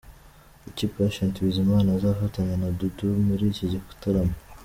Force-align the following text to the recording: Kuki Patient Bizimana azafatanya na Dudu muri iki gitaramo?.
Kuki 0.63 0.85
Patient 0.95 1.35
Bizimana 1.45 1.89
azafatanya 1.97 2.55
na 2.61 2.69
Dudu 2.77 3.07
muri 3.27 3.43
iki 3.51 3.65
gitaramo?. 3.73 4.35